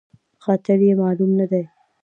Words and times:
قاتل 0.43 0.79
یې 0.87 0.93
معلوم 1.01 1.31
نه 1.39 1.45
دی 1.51 1.63